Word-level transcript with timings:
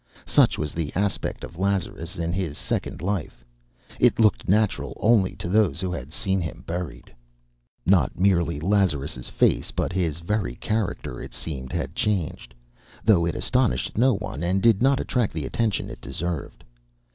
Such 0.25 0.57
was 0.57 0.73
the 0.73 0.91
aspect 0.95 1.43
of 1.43 1.59
Lazarus 1.59 2.17
in 2.17 2.33
his 2.33 2.57
second 2.57 3.03
life. 3.03 3.45
It 3.99 4.19
looked 4.19 4.49
natural 4.49 4.97
only 4.99 5.35
to 5.35 5.47
those 5.47 5.79
who 5.79 5.91
had 5.91 6.11
seen 6.11 6.41
him 6.41 6.63
buried. 6.65 7.13
Not 7.85 8.19
merely 8.19 8.59
Lazarus' 8.59 9.29
face, 9.29 9.69
but 9.69 9.93
his 9.93 10.17
very 10.17 10.55
character, 10.55 11.21
it 11.21 11.35
seemed, 11.35 11.71
had 11.71 11.93
changed; 11.93 12.55
though 13.05 13.27
it 13.27 13.35
astonished 13.35 13.95
no 13.95 14.15
one 14.15 14.41
and 14.41 14.59
did 14.59 14.81
not 14.81 14.99
attract 14.99 15.33
the 15.33 15.45
attention 15.45 15.87
it 15.87 16.01
deserved. 16.01 16.63